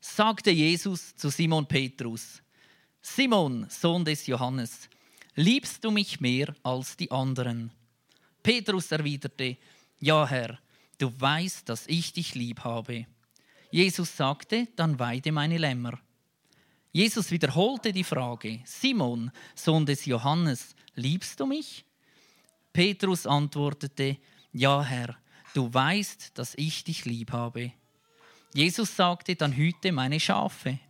sagte 0.00 0.50
Jesus 0.50 1.14
zu 1.14 1.28
Simon 1.28 1.68
Petrus: 1.68 2.42
Simon, 3.08 3.66
Sohn 3.70 4.04
des 4.04 4.26
Johannes, 4.26 4.88
liebst 5.36 5.84
du 5.84 5.92
mich 5.92 6.20
mehr 6.20 6.54
als 6.64 6.96
die 6.96 7.10
anderen? 7.10 7.70
Petrus 8.42 8.90
erwiderte: 8.90 9.56
Ja, 10.00 10.26
Herr 10.26 10.58
du 10.98 11.12
weißt, 11.18 11.68
dass 11.68 11.86
ich 11.86 12.12
dich 12.12 12.34
lieb 12.34 12.64
habe. 12.64 13.06
Jesus 13.70 14.16
sagte, 14.16 14.68
dann 14.76 14.98
weide 14.98 15.32
meine 15.32 15.58
Lämmer. 15.58 15.98
Jesus 16.92 17.30
wiederholte 17.30 17.92
die 17.92 18.04
Frage, 18.04 18.60
Simon, 18.64 19.30
Sohn 19.54 19.86
des 19.86 20.04
Johannes, 20.06 20.74
liebst 20.94 21.38
du 21.38 21.46
mich? 21.46 21.84
Petrus 22.72 23.26
antwortete, 23.26 24.16
ja 24.52 24.82
Herr, 24.82 25.16
du 25.54 25.72
weißt, 25.72 26.36
dass 26.36 26.54
ich 26.56 26.84
dich 26.84 27.04
lieb 27.04 27.32
habe. 27.32 27.72
Jesus 28.52 28.96
sagte, 28.96 29.36
dann 29.36 29.52
hüte 29.52 29.92
meine 29.92 30.18
Schafe. 30.18 30.80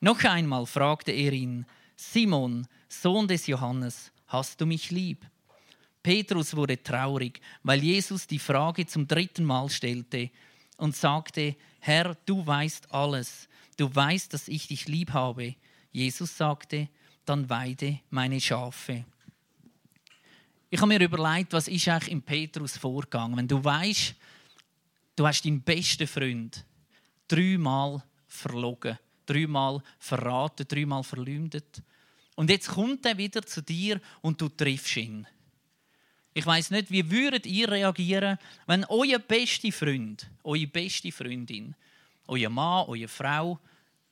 Noch 0.00 0.22
einmal 0.24 0.66
fragte 0.66 1.12
er 1.12 1.32
ihn, 1.32 1.66
Simon, 1.96 2.66
Sohn 2.88 3.26
des 3.26 3.46
Johannes, 3.48 4.12
hast 4.28 4.60
du 4.60 4.66
mich 4.66 4.90
lieb? 4.90 5.26
Petrus 6.02 6.54
wurde 6.54 6.80
traurig, 6.82 7.40
weil 7.64 7.82
Jesus 7.82 8.26
die 8.26 8.38
Frage 8.38 8.86
zum 8.86 9.08
dritten 9.08 9.44
Mal 9.44 9.68
stellte 9.68 10.30
und 10.76 10.94
sagte, 10.94 11.56
Herr, 11.80 12.14
du 12.24 12.46
weißt 12.46 12.92
alles, 12.92 13.48
du 13.76 13.92
weißt, 13.92 14.32
dass 14.32 14.48
ich 14.48 14.68
dich 14.68 14.86
lieb 14.86 15.12
habe. 15.12 15.56
Jesus 15.90 16.36
sagte, 16.36 16.88
dann 17.24 17.50
weide 17.50 17.98
meine 18.10 18.40
Schafe. 18.40 19.04
Ich 20.70 20.80
habe 20.80 20.88
mir 20.88 21.02
überlegt, 21.02 21.52
was 21.52 21.66
ist 21.66 21.88
eigentlich 21.88 22.12
im 22.12 22.22
Petrus 22.22 22.76
vorgegangen. 22.76 23.36
Wenn 23.36 23.48
du 23.48 23.62
weißt, 23.62 24.14
du 25.16 25.26
hast 25.26 25.44
deinen 25.44 25.62
besten 25.62 26.06
Freund 26.06 26.64
dreimal 27.26 28.02
verlogen, 28.26 28.98
dreimal 29.28 29.82
verraten, 29.98 30.66
dreimal 30.66 31.04
verleumdet. 31.04 31.82
Und 32.34 32.50
jetzt 32.50 32.68
kommt 32.68 33.04
er 33.04 33.18
wieder 33.18 33.42
zu 33.42 33.62
dir 33.62 34.00
und 34.20 34.40
du 34.40 34.48
triffst 34.48 34.96
ihn. 34.96 35.26
Ich 36.34 36.46
weiß 36.46 36.70
nicht, 36.70 36.90
wie 36.90 37.10
würdet 37.10 37.46
ihr 37.46 37.68
reagieren, 37.68 38.38
wenn 38.66 38.84
euer 38.84 39.18
bester 39.18 39.72
Freund, 39.72 40.30
eure 40.44 40.66
beste 40.66 41.10
Freundin, 41.10 41.74
euer 42.28 42.50
Mann, 42.50 42.86
eure 42.86 43.08
Frau, 43.08 43.58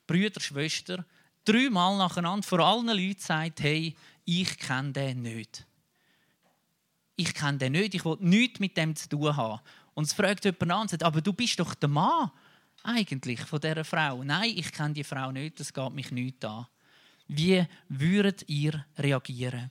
Brüder, 0.06 0.40
Schwester, 0.40 1.04
dreimal 1.44 1.96
nacheinander 1.98 2.46
vor 2.46 2.60
allen 2.60 2.88
Leuten 2.88 3.20
sagt, 3.20 3.60
hey, 3.60 3.94
ich 4.24 4.58
kenne 4.58 4.92
den 4.92 5.22
nicht. 5.22 5.64
Ich 7.14 7.32
kenne 7.32 7.58
den 7.58 7.72
nicht, 7.72 7.94
ich 7.94 8.04
will 8.04 8.16
nichts 8.20 8.60
mit 8.60 8.76
dem 8.76 8.96
zu 8.96 9.08
tun 9.08 9.36
haben. 9.36 9.60
Und 9.94 10.04
es 10.04 10.12
fragt 10.12 10.44
jemand 10.44 10.72
an 10.72 10.80
und 10.80 10.90
sagt, 10.90 11.02
aber 11.04 11.20
du 11.20 11.32
bist 11.32 11.58
doch 11.60 11.74
der 11.74 11.88
Mann 11.88 12.30
eigentlich 12.86 13.40
von 13.40 13.60
dieser 13.60 13.84
Frau. 13.84 14.22
Nein, 14.22 14.52
ich 14.56 14.72
kenne 14.72 14.94
die 14.94 15.04
Frau 15.04 15.32
nicht, 15.32 15.60
das 15.60 15.72
geht 15.72 15.92
mich 15.92 16.10
nicht 16.10 16.44
an. 16.44 16.66
Wie 17.28 17.64
würdet 17.88 18.48
ihr 18.48 18.84
reagieren? 18.98 19.70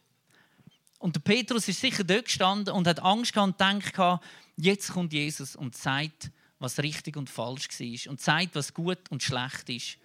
Und 0.99 1.15
der 1.15 1.21
Petrus 1.21 1.67
ist 1.67 1.81
sicher 1.81 2.03
dort 2.03 2.25
gestanden 2.25 2.73
und 2.73 2.87
hat 2.87 2.99
Angst 2.99 3.33
gehabt 3.33 3.61
und 3.61 3.83
gedacht, 3.83 4.21
jetzt 4.57 4.91
kommt 4.91 5.13
Jesus 5.13 5.55
und 5.55 5.75
sagt, 5.75 6.31
was 6.59 6.79
richtig 6.79 7.17
und 7.17 7.29
falsch 7.29 7.67
war 7.69 8.11
und 8.11 8.21
sagt, 8.21 8.55
was 8.55 8.73
gut 8.73 8.99
und 9.09 9.21
schlecht 9.21 9.69
ist. 9.69 9.97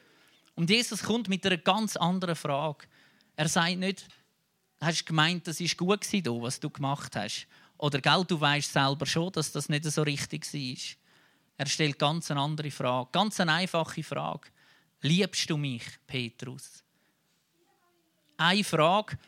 Und 0.54 0.68
Jesus 0.68 1.02
kommt 1.02 1.28
mit 1.28 1.46
einer 1.46 1.56
ganz 1.56 1.96
anderen 1.96 2.36
Frage. 2.36 2.86
Er 3.36 3.48
sagt 3.48 3.78
nicht, 3.78 4.06
hast 4.80 5.02
du 5.02 5.04
gemeint, 5.06 5.46
das 5.46 5.60
ist 5.60 5.76
gut 5.76 6.04
was 6.12 6.60
du 6.60 6.70
gemacht 6.70 7.16
hast? 7.16 7.46
Oder 7.78 8.00
gell, 8.00 8.24
du 8.26 8.38
weißt 8.38 8.72
selber 8.72 9.06
schon, 9.06 9.32
dass 9.32 9.52
das 9.52 9.68
nicht 9.68 9.84
so 9.84 10.02
richtig 10.02 10.52
war. 10.52 10.76
Er 11.60 11.66
stellt 11.66 11.98
ganz 11.98 12.30
eine 12.30 12.40
andere 12.40 12.70
Frage, 12.70 13.10
ganz 13.12 13.38
eine 13.38 13.52
einfache 13.52 14.02
Frage. 14.02 14.48
Liebst 15.02 15.50
du 15.50 15.58
mich, 15.58 15.82
Petrus? 16.06 16.82
Eine 18.38 18.64
Frage, 18.64 19.18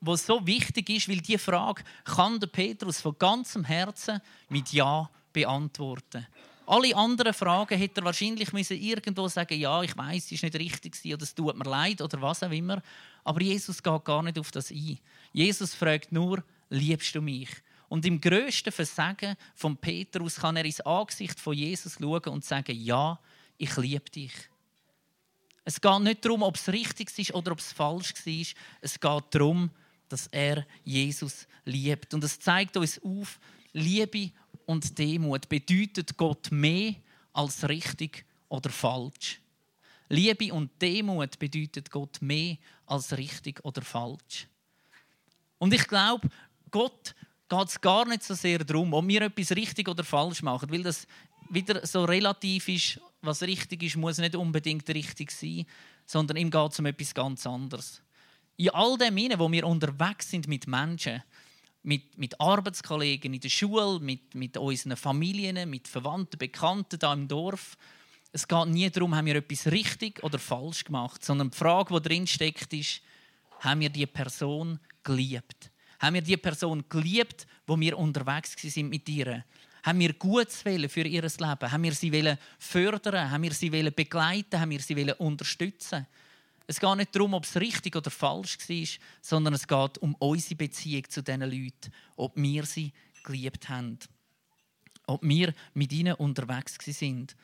die 0.00 0.16
so 0.16 0.46
wichtig 0.46 0.88
ist, 0.88 1.10
weil 1.10 1.20
diese 1.20 1.38
Frage 1.38 1.84
kann 2.04 2.40
der 2.40 2.46
Petrus 2.46 3.02
von 3.02 3.18
ganzem 3.18 3.64
Herzen 3.64 4.22
mit 4.48 4.72
Ja 4.72 5.10
beantworten. 5.30 6.26
Alle 6.64 6.96
anderen 6.96 7.34
Fragen 7.34 7.76
hätte 7.76 8.00
er 8.00 8.06
wahrscheinlich 8.06 8.54
müssen 8.54 8.80
irgendwo 8.80 9.28
sagen, 9.28 9.60
ja, 9.60 9.82
ich 9.82 9.94
weiß, 9.94 10.24
es 10.24 10.32
ist 10.32 10.42
nicht 10.42 10.54
richtig 10.54 10.98
oder 11.12 11.22
es 11.22 11.34
tut 11.34 11.54
mir 11.54 11.70
leid 11.70 12.00
oder 12.00 12.22
was 12.22 12.42
auch 12.42 12.50
immer. 12.50 12.80
Aber 13.24 13.42
Jesus 13.42 13.82
geht 13.82 14.04
gar 14.06 14.22
nicht 14.22 14.38
auf 14.38 14.50
das 14.50 14.70
ein. 14.70 14.98
Jesus 15.34 15.74
fragt 15.74 16.12
nur, 16.12 16.42
liebst 16.70 17.14
du 17.14 17.20
mich? 17.20 17.50
Und 17.88 18.04
im 18.06 18.20
größten 18.20 18.72
Versagen 18.72 19.36
von 19.54 19.76
Petrus 19.76 20.36
kann 20.36 20.56
er 20.56 20.64
ins 20.64 20.80
Angesicht 20.80 21.38
von 21.38 21.54
Jesus 21.54 21.98
schauen 22.00 22.28
und 22.28 22.44
sagen, 22.44 22.76
ja, 22.76 23.18
ich 23.56 23.76
liebe 23.76 24.10
dich. 24.10 24.32
Es 25.64 25.80
geht 25.80 26.00
nicht 26.00 26.24
darum, 26.24 26.42
ob 26.42 26.56
es 26.56 26.68
richtig 26.68 27.16
ist 27.18 27.34
oder 27.34 27.52
ob 27.52 27.58
es 27.58 27.72
falsch 27.72 28.14
war. 28.14 28.46
Es 28.80 29.00
geht 29.00 29.24
darum, 29.30 29.70
dass 30.08 30.26
er 30.28 30.66
Jesus 30.84 31.46
liebt. 31.64 32.12
Und 32.12 32.22
es 32.24 32.38
zeigt 32.38 32.76
uns 32.76 33.00
auf, 33.02 33.38
Liebe 33.72 34.30
und 34.66 34.98
Demut 34.98 35.48
bedeutet 35.48 36.16
Gott 36.16 36.50
mehr 36.50 36.94
als 37.32 37.68
richtig 37.68 38.24
oder 38.48 38.70
falsch. 38.70 39.40
Liebe 40.08 40.52
und 40.52 40.70
Demut 40.80 41.38
bedeutet 41.38 41.90
Gott 41.90 42.20
mehr 42.20 42.56
als 42.86 43.16
richtig 43.16 43.64
oder 43.64 43.82
falsch. 43.82 44.46
Und 45.58 45.72
ich 45.72 45.86
glaube, 45.88 46.28
Gott 46.70 47.14
geht 47.48 47.68
es 47.68 47.80
gar 47.80 48.06
nicht 48.06 48.22
so 48.22 48.34
sehr 48.34 48.58
darum, 48.58 48.92
ob 48.92 49.06
wir 49.06 49.22
etwas 49.22 49.52
richtig 49.52 49.88
oder 49.88 50.04
falsch 50.04 50.42
machen, 50.42 50.70
weil 50.70 50.82
das 50.82 51.06
wieder 51.50 51.86
so 51.86 52.04
relativ 52.04 52.68
ist, 52.68 53.00
was 53.20 53.42
richtig 53.42 53.82
ist, 53.82 53.96
muss 53.96 54.18
nicht 54.18 54.36
unbedingt 54.36 54.88
richtig 54.88 55.30
sein, 55.30 55.66
sondern 56.06 56.36
ihm 56.36 56.50
geht 56.50 56.72
es 56.72 56.78
um 56.78 56.86
etwas 56.86 57.14
ganz 57.14 57.46
anderes. 57.46 58.02
In 58.56 58.70
all 58.70 58.96
dem 58.96 59.16
hinein, 59.16 59.38
wo 59.38 59.50
wir 59.50 59.66
unterwegs 59.66 60.30
sind 60.30 60.48
mit 60.48 60.66
Menschen, 60.66 61.22
mit, 61.82 62.16
mit 62.16 62.40
Arbeitskollegen 62.40 63.34
in 63.34 63.40
der 63.40 63.48
Schule, 63.48 64.00
mit, 64.00 64.34
mit 64.34 64.56
unseren 64.56 64.96
Familien, 64.96 65.68
mit 65.68 65.86
Verwandten, 65.88 66.38
Bekannten 66.38 66.98
hier 67.00 67.12
im 67.12 67.28
Dorf, 67.28 67.76
es 68.32 68.48
geht 68.48 68.66
nie 68.66 68.90
darum, 68.90 69.14
haben 69.14 69.26
wir 69.26 69.36
etwas 69.36 69.70
richtig 69.70 70.22
oder 70.24 70.40
falsch 70.40 70.84
gemacht, 70.84 71.24
sondern 71.24 71.50
die 71.50 71.56
Frage, 71.56 71.94
die 71.94 72.08
drin 72.08 72.26
steckt, 72.26 72.72
ist, 72.72 73.00
haben 73.60 73.80
wir 73.80 73.90
die 73.90 74.06
Person 74.06 74.80
geliebt? 75.04 75.70
Haben 76.04 76.14
wir 76.14 76.20
die 76.20 76.36
Person 76.36 76.84
geliebt, 76.86 77.46
wo 77.66 77.80
wir 77.80 77.96
unterwegs 77.96 78.54
sind 78.60 78.90
mit 78.90 79.08
ihr? 79.08 79.42
Haben 79.82 80.00
wir 80.00 80.12
Gutes 80.12 80.60
für 80.60 80.70
ihr 80.70 81.22
Leben? 81.22 81.38
Haben 81.40 81.82
wir 81.82 81.92
sie 81.94 82.36
fördern? 82.58 83.30
Haben 83.30 83.42
wir 83.42 83.54
sie 83.54 83.70
begleiten? 83.70 84.60
Haben 84.60 84.70
wir 84.70 84.80
sie 84.80 85.12
unterstützen? 85.12 86.06
Es 86.66 86.78
geht 86.78 86.96
nicht 86.96 87.14
darum, 87.14 87.32
ob 87.32 87.44
es 87.44 87.56
richtig 87.56 87.96
oder 87.96 88.10
falsch 88.10 88.58
war, 88.68 88.86
sondern 89.22 89.54
es 89.54 89.66
geht 89.66 89.96
um 89.96 90.14
unsere 90.16 90.56
Beziehung 90.56 91.08
zu 91.08 91.22
diesen 91.22 91.40
Leuten, 91.40 91.90
ob 92.16 92.36
wir 92.36 92.66
sie 92.66 92.92
geliebt 93.22 93.70
haben, 93.70 93.98
ob 95.06 95.22
wir 95.22 95.54
mit 95.72 95.90
ihnen 95.90 96.16
unterwegs 96.16 96.76
sind. 96.82 97.34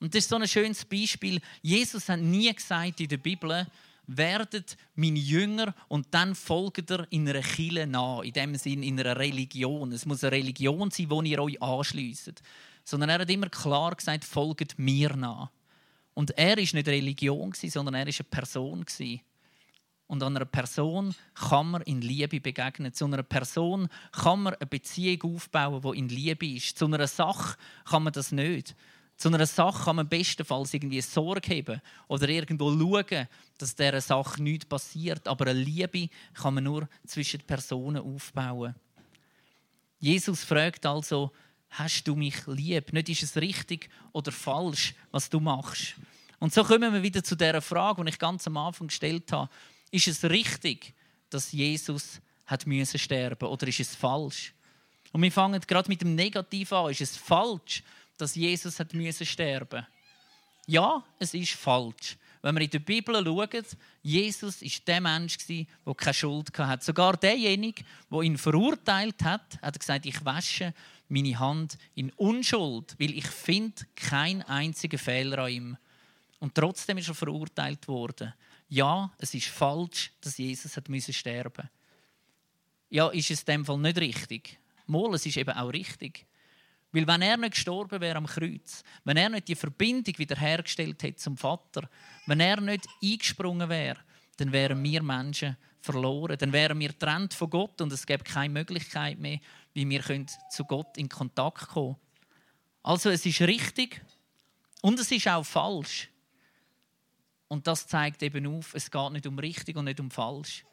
Und 0.00 0.12
das 0.12 0.24
ist 0.24 0.30
so 0.30 0.36
ein 0.36 0.48
schönes 0.48 0.84
Beispiel. 0.84 1.40
Jesus 1.62 2.08
hat 2.08 2.18
nie 2.18 2.52
gesagt 2.52 2.98
in 2.98 3.08
der 3.08 3.18
Bibel, 3.18 3.68
werdet 4.16 4.76
meine 4.94 5.18
Jünger 5.18 5.74
und 5.88 6.08
dann 6.10 6.34
folgt 6.34 6.90
er 6.90 7.06
in 7.10 7.28
einer 7.28 7.42
Kille 7.42 7.86
nach, 7.86 8.22
in 8.22 8.32
dem 8.32 8.54
Sinn 8.56 8.82
in 8.82 8.98
einer 8.98 9.16
Religion. 9.16 9.92
Es 9.92 10.04
muss 10.04 10.24
eine 10.24 10.32
Religion 10.32 10.90
sein, 10.90 11.10
wo 11.10 11.22
ihr 11.22 11.40
euch 11.40 11.62
anschließt. 11.62 12.42
Sondern 12.84 13.10
er 13.10 13.20
hat 13.20 13.30
immer 13.30 13.48
klar 13.48 13.94
gesagt, 13.94 14.24
folgt 14.24 14.78
mir 14.78 15.14
nach. 15.16 15.50
Und 16.14 16.36
er 16.36 16.58
ist 16.58 16.74
nicht 16.74 16.88
Religion, 16.88 17.52
sondern 17.54 17.94
er 17.94 18.06
ist 18.08 18.20
eine 18.20 18.28
Person. 18.28 18.84
Und 20.08 20.22
einer 20.24 20.44
Person 20.44 21.14
kann 21.34 21.70
man 21.70 21.82
in 21.82 22.00
Liebe 22.00 22.40
begegnen. 22.40 22.92
Zu 22.92 23.04
einer 23.04 23.22
Person 23.22 23.88
kann 24.10 24.42
man 24.42 24.54
eine 24.54 24.66
Beziehung 24.66 25.36
aufbauen, 25.36 25.82
die 25.82 25.98
in 25.98 26.08
Liebe 26.08 26.48
ist. 26.48 26.76
Zu 26.76 26.86
einer 26.86 27.06
Sache 27.06 27.56
kann 27.84 28.02
man 28.02 28.12
das 28.12 28.32
nicht. 28.32 28.74
Zu 29.20 29.28
einer 29.28 29.44
Sache 29.44 29.84
kann 29.84 29.96
man 29.96 30.08
bestenfalls 30.08 30.72
irgendwie 30.72 31.02
Sorge 31.02 31.54
haben 31.54 31.82
oder 32.08 32.26
irgendwo 32.26 32.70
schauen, 32.70 33.28
dass 33.58 33.74
dieser 33.76 34.00
Sache 34.00 34.42
nichts 34.42 34.64
passiert. 34.64 35.28
Aber 35.28 35.48
eine 35.48 35.60
Liebe 35.60 36.08
kann 36.32 36.54
man 36.54 36.64
nur 36.64 36.88
zwischen 37.06 37.42
Personen 37.42 38.00
aufbauen. 38.00 38.74
Jesus 39.98 40.42
fragt 40.42 40.86
also, 40.86 41.32
hast 41.68 42.04
du 42.04 42.16
mich 42.16 42.46
lieb? 42.46 42.94
Nicht 42.94 43.10
ist 43.10 43.24
es 43.24 43.36
richtig 43.36 43.90
oder 44.12 44.32
falsch, 44.32 44.94
was 45.10 45.28
du 45.28 45.38
machst. 45.38 45.96
Und 46.38 46.54
so 46.54 46.64
kommen 46.64 46.90
wir 46.90 47.02
wieder 47.02 47.22
zu 47.22 47.36
der 47.36 47.60
Frage, 47.60 48.02
die 48.02 48.08
ich 48.08 48.18
ganz 48.18 48.46
am 48.46 48.56
Anfang 48.56 48.86
gestellt 48.86 49.30
habe. 49.32 49.50
Ist 49.90 50.08
es 50.08 50.24
richtig, 50.24 50.94
dass 51.28 51.52
Jesus 51.52 52.22
hat 52.46 52.66
müssen 52.66 52.98
sterben 52.98 53.50
oder 53.50 53.68
ist 53.68 53.80
es 53.80 53.94
falsch? 53.94 54.54
Und 55.12 55.20
wir 55.20 55.30
fangen 55.30 55.60
gerade 55.66 55.90
mit 55.90 56.00
dem 56.00 56.14
Negativ 56.14 56.72
an. 56.72 56.90
Ist 56.90 57.02
es 57.02 57.18
falsch, 57.18 57.82
dass 58.20 58.34
Jesus 58.34 58.78
hat 58.78 58.94
müssen 58.94 59.26
sterben 59.26 59.86
Ja, 60.66 61.04
es 61.18 61.34
ist 61.34 61.52
falsch. 61.52 62.16
Wenn 62.42 62.54
wir 62.54 62.62
in 62.62 62.70
der 62.70 62.78
Bibel 62.78 63.14
schauen, 63.22 63.66
Jesus 64.02 64.62
ist 64.62 64.86
der 64.88 65.00
Mensch, 65.00 65.36
der 65.46 65.66
keine 65.94 66.14
Schuld 66.14 66.56
hatte. 66.58 66.84
Sogar 66.84 67.16
derjenige, 67.16 67.82
der 68.10 68.22
ihn 68.22 68.38
verurteilt 68.38 69.22
hat, 69.22 69.60
hat 69.60 69.78
gesagt, 69.78 70.06
ich 70.06 70.24
wasche 70.24 70.72
meine 71.08 71.38
Hand 71.38 71.76
in 71.94 72.10
Unschuld, 72.12 72.94
weil 72.98 73.16
ich 73.16 73.26
finde 73.26 73.82
keinen 73.94 74.42
einzigen 74.42 74.98
Fehler 74.98 75.38
an 75.38 75.50
ihm. 75.50 75.76
Und 76.38 76.54
trotzdem 76.54 76.96
ist 76.98 77.08
er 77.08 77.14
verurteilt 77.14 77.86
worden. 77.88 78.32
Ja, 78.68 79.12
es 79.18 79.34
ist 79.34 79.48
falsch, 79.48 80.12
dass 80.20 80.38
Jesus 80.38 80.76
hat 80.76 80.88
müssen 80.88 81.12
sterben. 81.12 81.68
Ja, 82.88 83.08
ist 83.08 83.30
es 83.30 83.40
in 83.40 83.46
dem 83.46 83.64
Fall 83.64 83.78
nicht 83.78 83.98
richtig? 83.98 84.58
Mal, 84.86 85.14
es 85.14 85.26
ist 85.26 85.36
eben 85.36 85.50
auch 85.50 85.68
richtig. 85.68 86.26
Weil 86.92 87.06
wenn 87.06 87.22
er 87.22 87.36
nicht 87.36 87.54
gestorben 87.54 88.00
wäre 88.00 88.18
am 88.18 88.26
Kreuz, 88.26 88.82
wenn 89.04 89.16
er 89.16 89.28
nicht 89.28 89.48
die 89.48 89.54
Verbindung 89.54 90.18
wiederhergestellt 90.18 91.02
hätte 91.02 91.16
zum 91.16 91.36
Vater, 91.36 91.88
wenn 92.26 92.40
er 92.40 92.60
nicht 92.60 92.86
eingesprungen 93.02 93.68
wäre, 93.68 93.98
dann 94.36 94.52
wären 94.52 94.82
wir 94.82 95.02
Menschen 95.02 95.56
verloren. 95.80 96.36
Dann 96.38 96.52
wären 96.52 96.78
wir 96.80 96.88
getrennt 96.88 97.34
von 97.34 97.50
Gott 97.50 97.80
und 97.80 97.92
es 97.92 98.06
gäbe 98.06 98.24
keine 98.24 98.52
Möglichkeit 98.52 99.18
mehr, 99.18 99.38
wie 99.72 99.88
wir 99.88 100.26
zu 100.50 100.64
Gott 100.64 100.96
in 100.96 101.08
Kontakt 101.08 101.68
kommen 101.68 101.94
können. 101.94 102.10
Also 102.82 103.10
es 103.10 103.24
ist 103.26 103.40
richtig 103.42 104.02
und 104.82 104.98
es 104.98 105.10
ist 105.10 105.28
auch 105.28 105.44
falsch. 105.44 106.08
Und 107.48 107.66
das 107.66 107.86
zeigt 107.86 108.22
eben 108.22 108.46
auf, 108.46 108.74
es 108.74 108.90
geht 108.90 109.12
nicht 109.12 109.26
um 109.26 109.38
richtig 109.38 109.76
und 109.76 109.84
nicht 109.84 110.00
um 110.00 110.10
falsch, 110.10 110.64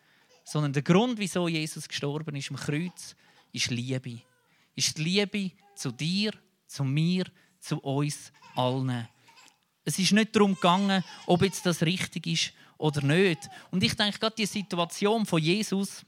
sondern 0.44 0.74
der 0.74 0.84
Grund, 0.84 1.20
wieso 1.20 1.48
Jesus 1.48 1.88
gestorben 1.88 2.36
ist 2.36 2.52
am 2.52 2.58
Kreuz, 2.58 3.16
ist 3.52 3.72
Liebe. 3.72 4.22
Ist 4.76 4.98
die 4.98 5.04
Liebe 5.04 5.52
zu 5.78 5.92
dir, 5.92 6.32
zu 6.66 6.84
mir, 6.84 7.26
zu 7.60 7.80
uns 7.80 8.32
allen. 8.56 9.08
Es 9.86 10.00
ist 10.00 10.12
nicht 10.12 10.36
darum 10.36 10.56
gegangen, 10.56 11.04
ob 11.26 11.42
jetzt 11.42 11.66
das 11.66 11.82
richtig 11.82 12.28
ist 12.28 12.54
oder 12.78 13.02
nicht. 13.02 13.50
Und 13.72 13.84
ich 13.84 13.96
denke 13.96 14.20
gerade 14.20 14.36
die 14.36 14.46
Situation 14.46 15.26
von 15.26 15.42
Jesus, 15.42 16.06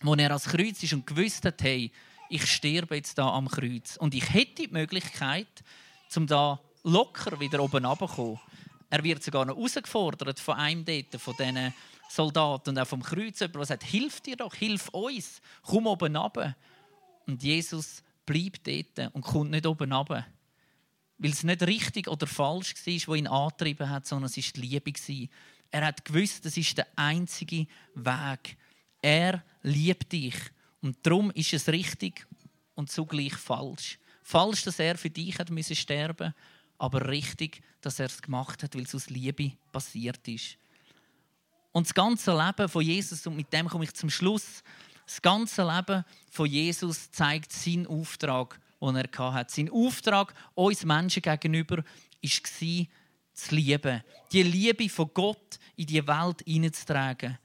wo 0.00 0.14
er 0.14 0.30
als 0.30 0.44
Kreuz 0.44 0.82
ist 0.82 0.92
und 0.92 1.06
gewusst 1.06 1.44
hat, 1.44 1.62
hey, 1.62 1.92
ich 2.28 2.46
sterbe 2.46 2.96
jetzt 2.96 3.18
da 3.18 3.28
am 3.28 3.48
Kreuz. 3.48 3.96
Und 3.96 4.14
ich 4.14 4.32
hätte 4.32 4.66
die 4.66 4.68
Möglichkeit, 4.68 5.62
zum 6.08 6.26
da 6.26 6.60
locker 6.82 7.38
wieder 7.38 7.62
oben 7.62 7.84
runterzukommen. 7.84 8.40
Er 8.88 9.04
wird 9.04 9.22
sogar 9.22 9.44
noch 9.44 9.56
herausgefordert 9.56 10.40
von 10.40 10.56
einem 10.56 10.84
dort, 10.84 11.20
von 11.20 11.34
diesen 11.38 11.74
Soldaten 12.08 12.70
und 12.70 12.78
auch 12.78 12.86
vom 12.86 13.02
Kreuz, 13.02 13.38
der 13.38 13.64
sagt, 13.64 13.84
hilf 13.84 14.20
dir 14.20 14.36
doch, 14.36 14.54
hilf 14.54 14.88
uns, 14.90 15.40
komm 15.62 15.86
oben 15.86 16.14
runter. 16.16 16.56
Und 17.26 17.42
Jesus 17.42 18.02
bleibt 18.26 18.66
dort 18.66 19.14
und 19.14 19.22
kommt 19.22 19.50
nicht 19.50 19.66
oben 19.66 19.92
runter. 19.92 20.26
Weil 21.18 21.30
es 21.30 21.44
nicht 21.44 21.62
richtig 21.62 22.08
oder 22.08 22.26
falsch 22.26 22.74
war, 22.74 22.94
was 22.94 23.18
ihn 23.18 23.26
angetrieben 23.26 23.88
hat, 23.88 24.06
sondern 24.06 24.30
es 24.30 24.36
war 24.36 24.52
die 24.56 24.60
Liebe. 24.60 25.28
Er 25.70 25.86
hat 25.86 26.04
gewusst, 26.04 26.44
das 26.44 26.56
ist 26.56 26.76
der 26.76 26.86
einzige 26.96 27.66
Weg. 27.94 28.56
Er 29.00 29.42
liebt 29.62 30.12
dich. 30.12 30.36
Und 30.80 30.96
darum 31.02 31.30
ist 31.30 31.52
es 31.52 31.68
richtig 31.68 32.26
und 32.74 32.90
zugleich 32.90 33.34
falsch. 33.34 33.98
Falsch, 34.22 34.64
dass 34.64 34.78
er 34.78 34.96
für 34.96 35.10
dich 35.10 35.38
müssen 35.50 35.76
sterben 35.76 36.34
aber 36.82 37.06
richtig, 37.06 37.62
dass 37.80 38.00
er 38.00 38.06
es 38.06 38.20
gemacht 38.20 38.60
hat, 38.64 38.74
weil 38.74 38.82
es 38.82 38.94
aus 38.94 39.08
Liebe 39.08 39.52
passiert 39.70 40.26
ist. 40.26 40.58
Und 41.70 41.86
das 41.86 41.94
ganze 41.94 42.36
Leben 42.36 42.68
von 42.68 42.82
Jesus, 42.82 43.24
und 43.24 43.36
mit 43.36 43.52
dem 43.52 43.68
komme 43.68 43.84
ich 43.84 43.94
zum 43.94 44.10
Schluss, 44.10 44.64
das 45.06 45.22
ganze 45.22 45.62
Leben 45.62 46.04
von 46.32 46.48
Jesus 46.48 47.10
zeigt 47.10 47.52
seinen 47.52 47.86
Auftrag, 47.86 48.58
den 48.80 48.96
er 48.96 49.32
hatte. 49.34 49.52
Sein 49.54 49.68
Auftrag 49.70 50.32
uns 50.54 50.82
Menschen 50.82 51.20
gegenüber 51.20 51.76
war, 51.76 52.86
zu 53.34 53.54
lieben. 53.54 54.02
Die 54.32 54.42
Liebe 54.42 54.88
von 54.88 55.10
Gott 55.12 55.58
in 55.76 55.86
die 55.86 56.06
Welt 56.06 56.42
hineinzutragen. 56.46 57.38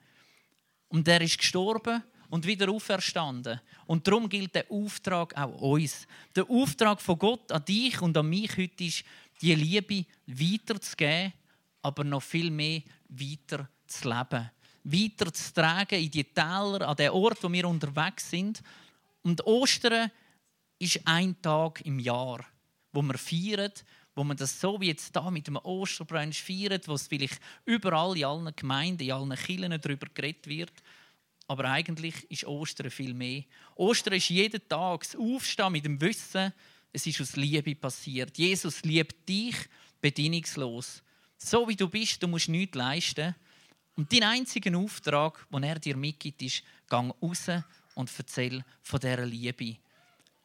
Und 0.88 1.06
er 1.10 1.20
ist 1.20 1.38
gestorben 1.38 2.02
und 2.30 2.48
wieder 2.48 2.70
auferstanden. 2.70 3.60
Und 3.88 4.08
darum 4.08 4.30
gilt 4.30 4.56
der 4.56 4.72
Auftrag 4.72 5.36
auch 5.38 5.62
uns. 5.62 6.08
Der 6.34 6.50
Auftrag 6.50 7.02
von 7.02 7.20
Gott 7.20 7.52
an 7.52 7.66
dich 7.66 8.02
und 8.02 8.16
an 8.16 8.30
mich 8.30 8.56
heute 8.56 8.86
ist, 8.86 9.04
die 9.42 9.54
Liebe 9.54 10.06
weiterzugeben, 10.28 11.34
aber 11.82 12.06
noch 12.06 12.24
viel 12.24 12.52
mehr 12.52 12.84
weiter 13.10 13.68
zu 13.86 14.08
leben. 14.08 14.50
Weiter 14.92 15.34
zu 15.34 15.54
tragen 15.54 16.02
in 16.02 16.12
die 16.12 16.24
Täler, 16.24 16.88
an 16.88 16.96
den 16.96 17.12
Ort, 17.12 17.44
wo 17.44 17.52
wir 17.52 17.68
unterwegs 17.68 18.30
sind. 18.30 18.62
Und 19.22 19.46
Ostern 19.46 20.12
ist 20.80 21.02
ein 21.06 21.42
Tag 21.42 21.82
im 21.86 22.00
Jahr, 22.00 22.46
wo 22.94 23.02
wir 23.02 23.18
feiern, 23.18 23.72
wo 24.16 24.24
man 24.24 24.38
das 24.38 24.60
so 24.60 24.80
wie 24.80 24.88
jetzt 24.88 25.16
da 25.16 25.30
mit 25.30 25.48
dem 25.48 25.58
Osterbrunch 25.58 26.42
feiert, 26.42 26.88
wo 26.88 26.94
es 26.94 27.08
vielleicht 27.08 27.40
überall 27.66 28.18
in 28.18 28.26
allen 28.26 28.56
Gemeinden, 28.56 29.04
in 29.04 29.12
allen 29.12 29.36
Kirchen 29.36 29.80
darüber 29.80 30.08
geredet 30.14 30.48
wird. 30.48 30.74
Aber 31.48 31.66
eigentlich 31.66 32.30
ist 32.32 32.46
Ostern 32.46 32.90
viel 32.90 33.14
mehr. 33.14 33.44
Ostern 33.76 34.16
ist 34.16 34.30
jeden 34.30 34.68
Tag 34.68 35.04
das 35.04 35.16
Aufstehen 35.16 35.72
mit 35.72 35.86
dem 35.86 36.00
Wissen, 36.02 36.54
es 36.92 37.06
ist 37.06 37.22
aus 37.22 37.36
Liebe 37.36 37.76
passiert. 37.76 38.38
Jesus 38.38 38.82
liebt 38.84 39.28
dich 39.28 39.56
bedingungslos. 40.02 41.04
So 41.38 41.68
wie 41.68 41.76
du 41.76 41.88
bist, 41.88 42.24
du 42.24 42.28
musst 42.28 42.50
nichts 42.50 42.76
leisten. 42.76 43.36
Und 43.98 44.14
dein 44.14 44.24
einziger 44.24 44.78
Auftrag, 44.78 45.46
den 45.52 45.64
er 45.64 45.80
dir 45.80 45.98
mitgibt, 45.98 46.42
ist, 46.44 46.64
gang 46.88 47.14
raus 47.22 47.48
und 47.96 48.12
erzähl 48.16 48.64
von 48.84 49.00
dieser 49.00 49.26
Liebe. 49.26 49.78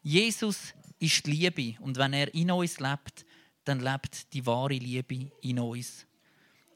Jesus 0.02 0.74
ist 0.98 1.26
die 1.26 1.30
Liebe 1.30 1.80
und 1.80 1.98
wenn 1.98 2.14
er 2.14 2.34
in 2.34 2.50
uns 2.50 2.80
lebt, 2.80 3.26
dann 3.64 3.80
lebt 3.80 4.32
die 4.32 4.44
wahre 4.46 4.74
Liebe 4.74 5.30
in 5.42 5.58
uns. 5.58 6.06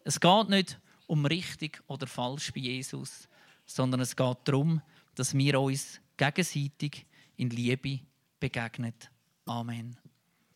Es 0.05 0.21
geht 0.21 0.49
nicht 0.49 0.79
um 1.07 1.25
richtig 1.25 1.83
oder 1.87 2.07
falsch 2.07 2.53
bei 2.53 2.61
Jesus, 2.61 3.27
sondern 3.65 4.01
es 4.01 4.15
geht 4.15 4.39
darum, 4.45 4.83
dass 5.15 5.35
wir 5.35 5.61
uns 5.61 6.01
gegenseitig 6.17 7.07
in 7.37 7.51
Liebe 7.51 8.01
begegnen. 8.39 8.95
Amen. 9.47 9.97